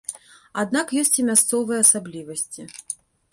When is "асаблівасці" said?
1.83-2.61